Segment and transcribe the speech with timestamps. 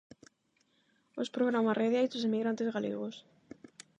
[1.21, 3.15] Os programas radiais dos emigrantes galegos.